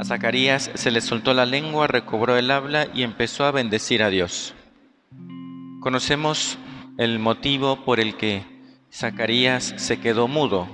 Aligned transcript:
A 0.00 0.04
Zacarías 0.04 0.70
se 0.72 0.90
le 0.90 1.02
soltó 1.02 1.34
la 1.34 1.44
lengua, 1.44 1.86
recobró 1.86 2.38
el 2.38 2.50
habla 2.50 2.88
y 2.94 3.02
empezó 3.02 3.44
a 3.44 3.50
bendecir 3.50 4.02
a 4.02 4.08
Dios. 4.08 4.54
Conocemos 5.80 6.56
el 6.96 7.18
motivo 7.18 7.84
por 7.84 8.00
el 8.00 8.16
que 8.16 8.42
Zacarías 8.90 9.74
se 9.76 10.00
quedó 10.00 10.26
mudo 10.26 10.66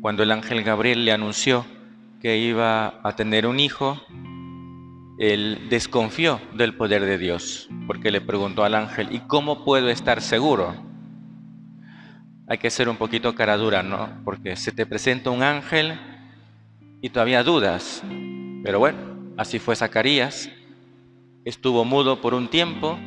cuando 0.00 0.22
el 0.22 0.30
ángel 0.30 0.62
Gabriel 0.62 1.04
le 1.04 1.10
anunció 1.10 1.66
que 2.22 2.38
iba 2.38 3.00
a 3.02 3.16
tener 3.16 3.48
un 3.48 3.58
hijo. 3.58 4.00
Él 5.18 5.66
desconfió 5.68 6.40
del 6.54 6.76
poder 6.76 7.04
de 7.04 7.18
Dios 7.18 7.68
porque 7.88 8.12
le 8.12 8.20
preguntó 8.20 8.62
al 8.62 8.76
ángel, 8.76 9.08
¿y 9.10 9.18
cómo 9.26 9.64
puedo 9.64 9.88
estar 9.88 10.22
seguro? 10.22 10.72
Hay 12.46 12.58
que 12.58 12.70
ser 12.70 12.88
un 12.88 12.96
poquito 12.96 13.34
cara 13.34 13.56
dura, 13.56 13.82
¿no? 13.82 14.08
Porque 14.24 14.54
se 14.54 14.70
te 14.70 14.86
presenta 14.86 15.30
un 15.30 15.42
ángel 15.42 15.98
y 17.02 17.10
todavía 17.10 17.42
dudas. 17.42 18.04
Pero 18.66 18.80
bueno, 18.80 18.98
así 19.36 19.60
fue 19.60 19.76
Zacarías. 19.76 20.50
Estuvo 21.44 21.84
mudo 21.84 22.20
por 22.20 22.34
un 22.34 22.48
tiempo, 22.48 22.98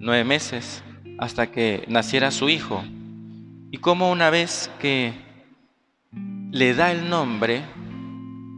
nueve 0.00 0.24
meses, 0.24 0.82
hasta 1.20 1.52
que 1.52 1.84
naciera 1.86 2.32
su 2.32 2.48
hijo. 2.48 2.82
Y 3.70 3.78
como 3.78 4.10
una 4.10 4.30
vez 4.30 4.72
que 4.80 5.12
le 6.50 6.74
da 6.74 6.90
el 6.90 7.08
nombre, 7.08 7.62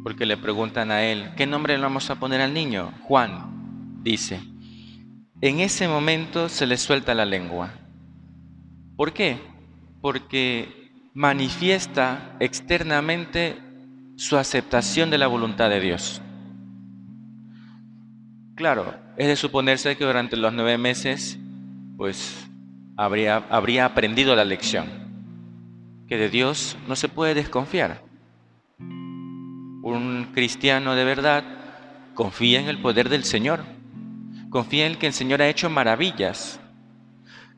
porque 0.03 0.25
le 0.25 0.39
preguntan 0.39 0.91
a 0.91 1.05
él, 1.05 1.29
¿qué 1.37 1.47
nombre 1.47 1.77
le 1.77 1.83
vamos 1.83 2.09
a 2.09 2.15
poner 2.15 2.41
al 2.41 2.55
niño? 2.55 2.95
Juan, 3.03 4.01
dice. 4.03 4.41
En 5.43 5.61
ese 5.61 5.89
momento 5.89 6.49
se 6.49 6.67
le 6.67 6.79
suelta 6.79 7.15
la 7.15 7.27
lengua. 7.27 7.71
¿Por 8.97 9.13
qué? 9.13 9.37
Porque 10.01 10.91
manifiesta 11.13 12.35
externamente 12.41 13.66
su 14.17 14.39
aceptación 14.39 15.11
de 15.11 15.19
la 15.19 15.27
voluntad 15.27 15.69
de 15.69 15.81
Dios. 15.81 16.23
Claro, 18.55 18.95
es 19.19 19.27
de 19.27 19.37
suponerse 19.37 19.97
que 19.97 20.07
durante 20.07 20.37
los 20.37 20.53
nueve 20.55 20.79
meses, 20.79 21.39
pues 21.99 22.49
habría, 22.97 23.45
habría 23.51 23.85
aprendido 23.85 24.35
la 24.35 24.47
lección, 24.47 24.87
que 26.09 26.17
de 26.17 26.31
Dios 26.31 26.79
no 26.89 26.97
se 26.97 27.09
puede 27.09 27.35
desconfiar. 27.35 28.03
Un 28.79 30.31
cristiano 30.33 30.95
de 30.95 31.05
verdad 31.05 31.45
confía 32.15 32.59
en 32.59 32.69
el 32.69 32.81
poder 32.81 33.11
del 33.11 33.25
Señor, 33.25 33.61
confía 34.49 34.87
en 34.87 34.97
que 34.97 35.09
el 35.09 35.13
Señor 35.13 35.43
ha 35.43 35.49
hecho 35.49 35.69
maravillas. 35.69 36.59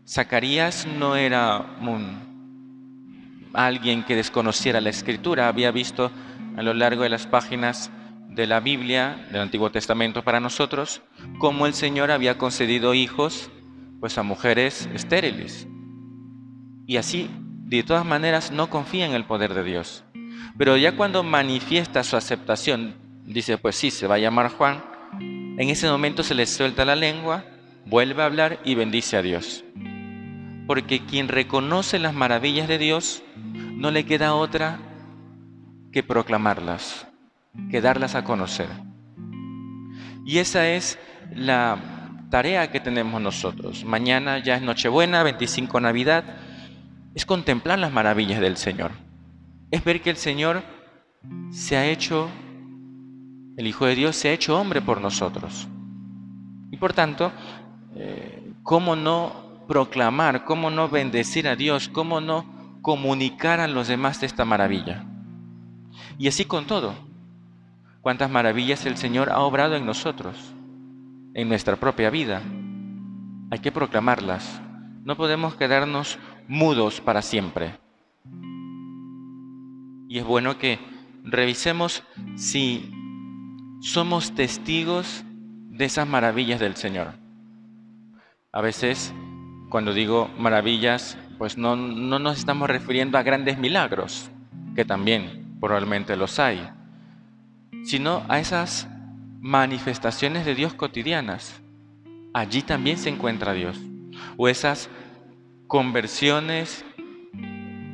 Zacarías 0.06 0.86
no 0.86 1.14
era 1.14 1.76
un, 1.80 3.48
alguien 3.52 4.02
que 4.02 4.16
desconociera 4.16 4.80
la 4.80 4.90
escritura, 4.90 5.46
había 5.46 5.70
visto 5.70 6.10
a 6.58 6.62
lo 6.62 6.74
largo 6.74 7.04
de 7.04 7.08
las 7.08 7.28
páginas 7.28 7.88
de 8.30 8.48
la 8.48 8.58
Biblia, 8.58 9.28
del 9.30 9.42
Antiguo 9.42 9.70
Testamento 9.70 10.24
para 10.24 10.40
nosotros, 10.40 11.02
cómo 11.38 11.66
el 11.66 11.72
Señor 11.72 12.10
había 12.10 12.36
concedido 12.36 12.94
hijos 12.94 13.48
pues 14.00 14.18
a 14.18 14.24
mujeres 14.24 14.88
estériles. 14.92 15.68
Y 16.84 16.96
así, 16.96 17.30
de 17.64 17.84
todas 17.84 18.04
maneras, 18.04 18.50
no 18.50 18.70
confía 18.70 19.06
en 19.06 19.12
el 19.12 19.24
poder 19.24 19.54
de 19.54 19.62
Dios. 19.62 20.02
Pero 20.56 20.76
ya 20.76 20.96
cuando 20.96 21.22
manifiesta 21.22 22.02
su 22.02 22.16
aceptación, 22.16 22.96
dice, 23.24 23.56
pues 23.56 23.76
sí, 23.76 23.92
se 23.92 24.08
va 24.08 24.16
a 24.16 24.18
llamar 24.18 24.50
Juan, 24.50 24.82
en 25.12 25.70
ese 25.70 25.88
momento 25.88 26.24
se 26.24 26.34
le 26.34 26.44
suelta 26.44 26.84
la 26.84 26.96
lengua, 26.96 27.44
vuelve 27.86 28.22
a 28.22 28.26
hablar 28.26 28.58
y 28.64 28.74
bendice 28.74 29.16
a 29.16 29.22
Dios. 29.22 29.64
Porque 30.66 31.06
quien 31.06 31.28
reconoce 31.28 32.00
las 32.00 32.14
maravillas 32.14 32.66
de 32.66 32.78
Dios, 32.78 33.22
no 33.44 33.92
le 33.92 34.04
queda 34.04 34.34
otra 34.34 34.80
que 35.92 36.02
proclamarlas, 36.02 37.06
que 37.70 37.80
darlas 37.80 38.14
a 38.14 38.24
conocer. 38.24 38.68
Y 40.24 40.38
esa 40.38 40.68
es 40.68 40.98
la 41.34 41.78
tarea 42.30 42.70
que 42.70 42.80
tenemos 42.80 43.20
nosotros. 43.20 43.84
Mañana 43.84 44.38
ya 44.38 44.56
es 44.56 44.62
Nochebuena, 44.62 45.22
25 45.22 45.80
Navidad, 45.80 46.24
es 47.14 47.24
contemplar 47.24 47.78
las 47.78 47.92
maravillas 47.92 48.40
del 48.40 48.56
Señor. 48.56 48.92
Es 49.70 49.82
ver 49.84 50.02
que 50.02 50.10
el 50.10 50.16
Señor 50.16 50.62
se 51.50 51.76
ha 51.76 51.86
hecho, 51.86 52.28
el 53.56 53.66
Hijo 53.66 53.86
de 53.86 53.94
Dios 53.94 54.16
se 54.16 54.28
ha 54.28 54.32
hecho 54.32 54.58
hombre 54.60 54.82
por 54.82 55.00
nosotros. 55.00 55.68
Y 56.70 56.76
por 56.76 56.92
tanto, 56.92 57.32
eh, 57.96 58.52
¿cómo 58.62 58.94
no 58.94 59.64
proclamar, 59.66 60.44
cómo 60.44 60.70
no 60.70 60.88
bendecir 60.88 61.48
a 61.48 61.56
Dios, 61.56 61.88
cómo 61.88 62.20
no 62.20 62.78
comunicar 62.82 63.60
a 63.60 63.68
los 63.68 63.88
demás 63.88 64.20
de 64.20 64.26
esta 64.26 64.44
maravilla? 64.44 65.07
Y 66.18 66.28
así 66.28 66.44
con 66.44 66.66
todo. 66.66 66.94
Cuántas 68.00 68.30
maravillas 68.30 68.86
el 68.86 68.96
Señor 68.96 69.30
ha 69.30 69.40
obrado 69.40 69.76
en 69.76 69.84
nosotros, 69.84 70.36
en 71.34 71.48
nuestra 71.48 71.76
propia 71.76 72.10
vida. 72.10 72.42
Hay 73.50 73.58
que 73.58 73.72
proclamarlas. 73.72 74.60
No 75.04 75.16
podemos 75.16 75.54
quedarnos 75.54 76.18
mudos 76.46 77.00
para 77.00 77.22
siempre. 77.22 77.74
Y 80.08 80.18
es 80.18 80.24
bueno 80.24 80.58
que 80.58 80.78
revisemos 81.24 82.02
si 82.36 82.90
somos 83.80 84.34
testigos 84.34 85.24
de 85.70 85.84
esas 85.84 86.08
maravillas 86.08 86.60
del 86.60 86.76
Señor. 86.76 87.12
A 88.52 88.62
veces, 88.62 89.12
cuando 89.68 89.92
digo 89.92 90.30
maravillas, 90.38 91.18
pues 91.36 91.58
no, 91.58 91.76
no 91.76 92.18
nos 92.18 92.38
estamos 92.38 92.68
refiriendo 92.68 93.18
a 93.18 93.22
grandes 93.22 93.58
milagros, 93.58 94.30
que 94.74 94.84
también 94.84 95.37
probablemente 95.60 96.16
los 96.16 96.38
hay, 96.38 96.68
sino 97.84 98.22
a 98.28 98.38
esas 98.38 98.88
manifestaciones 99.40 100.44
de 100.44 100.54
Dios 100.54 100.74
cotidianas. 100.74 101.60
Allí 102.34 102.62
también 102.62 102.98
se 102.98 103.08
encuentra 103.08 103.52
Dios. 103.52 103.78
O 104.36 104.48
esas 104.48 104.90
conversiones 105.66 106.84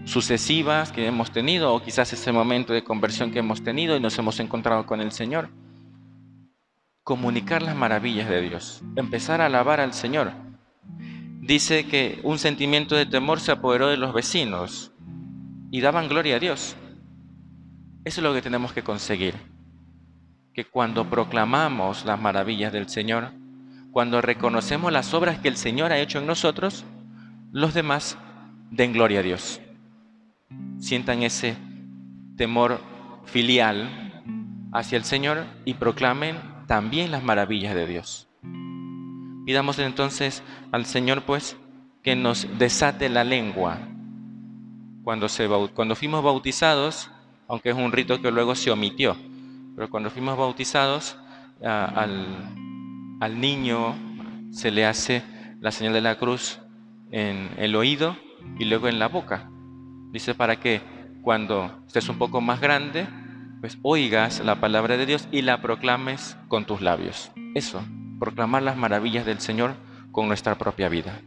sucesivas 0.05 0.93
que 0.93 1.07
hemos 1.07 1.31
tenido, 1.31 1.75
o 1.75 1.83
quizás 1.83 2.13
ese 2.13 2.33
momento 2.33 2.73
de 2.73 2.85
conversión 2.85 3.31
que 3.31 3.39
hemos 3.39 3.63
tenido 3.63 3.97
y 3.97 4.01
nos 4.01 4.19
hemos 4.19 4.39
encontrado 4.41 4.87
con 4.87 5.01
el 5.01 5.13
Señor. 5.13 5.49
Comunicar 7.03 7.63
las 7.63 7.77
maravillas 7.77 8.29
de 8.29 8.41
Dios, 8.41 8.83
empezar 8.97 9.41
a 9.41 9.47
alabar 9.47 9.81
al 9.81 9.93
Señor. 9.93 10.33
Dice 11.41 11.87
que 11.87 12.21
un 12.23 12.39
sentimiento 12.39 12.95
de 12.95 13.07
temor 13.07 13.41
se 13.41 13.53
apoderó 13.53 13.89
de 13.89 13.99
los 13.99 14.15
vecinos 14.15 14.93
y 15.71 15.81
daban 15.81 16.09
gloria 16.09 16.37
a 16.37 16.41
Dios. 16.41 16.77
Eso 18.05 18.21
es 18.21 18.25
lo 18.25 18.35
que 18.35 18.43
tenemos 18.43 18.73
que 18.73 18.83
conseguir. 18.83 19.35
Que 20.53 20.67
cuando 20.67 21.09
proclamamos 21.09 22.05
las 22.05 22.21
maravillas 22.21 22.73
del 22.73 22.89
Señor, 22.89 23.31
cuando 23.93 24.21
reconocemos 24.21 24.93
las 24.93 25.15
obras 25.15 25.39
que 25.39 25.49
el 25.49 25.57
Señor 25.57 25.93
ha 25.93 25.99
hecho 25.99 26.19
en 26.19 26.27
nosotros, 26.27 26.85
los 27.51 27.73
demás 27.73 28.19
den 28.71 28.93
gloria 28.93 29.21
a 29.21 29.23
Dios. 29.23 29.61
Sientan 30.79 31.23
ese 31.23 31.57
temor 32.37 32.81
filial 33.25 34.23
hacia 34.73 34.99
el 34.99 35.05
Señor 35.05 35.45
y 35.65 35.75
proclamen 35.75 36.37
también 36.67 37.11
las 37.11 37.23
maravillas 37.23 37.75
de 37.75 37.87
Dios. 37.87 38.29
Pidamos 39.47 39.79
entonces 39.79 40.43
al 40.73 40.87
Señor 40.87 41.23
pues 41.23 41.57
que 42.03 42.17
nos 42.17 42.47
desate 42.59 43.09
la 43.09 43.25
lengua. 43.25 43.79
Cuando, 45.05 45.29
se, 45.29 45.49
cuando 45.75 45.95
fuimos 45.95 46.25
bautizados, 46.25 47.11
aunque 47.49 47.71
es 47.71 47.77
un 47.77 47.93
rito 47.93 48.21
que 48.21 48.31
luego 48.31 48.55
se 48.55 48.71
omitió. 48.71 49.17
Pero 49.77 49.91
cuando 49.91 50.11
fuimos 50.11 50.37
bautizados, 50.37 51.17
al, 51.63 52.27
al 53.21 53.41
niño 53.41 53.95
se 54.51 54.71
le 54.71 54.87
hace 54.87 55.23
la 55.61 55.71
señal 55.71 55.95
de 55.95 56.01
la 56.01 56.19
cruz 56.19 56.61
en 57.11 57.51
el 57.57 57.75
oído 57.75 58.17
y 58.59 58.65
luego 58.65 58.89
en 58.89 58.99
la 58.99 59.09
boca. 59.09 59.49
Dice 60.13 60.35
para 60.35 60.57
que 60.57 60.81
cuando 61.23 61.83
estés 61.87 62.09
un 62.09 62.19
poco 62.19 62.41
más 62.41 62.61
grande, 62.61 63.07
pues 63.61 63.79
oigas 63.83 64.45
la 64.45 64.61
palabra 64.61 64.97
de 64.97 65.07
Dios 65.07 65.27
y 65.33 65.43
la 65.43 65.63
proclames 65.63 66.37
con 66.49 66.67
tus 66.67 66.83
labios. 66.83 67.33
Eso, 67.55 67.83
proclamar 68.19 68.63
las 68.63 68.77
maravillas 68.77 69.25
del 69.25 69.41
Señor 69.41 69.75
con 70.13 70.29
nuestra 70.29 70.57
propia 70.57 70.89
vida. 70.89 71.21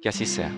Que 0.00 0.08
así 0.08 0.26
sea. 0.26 0.50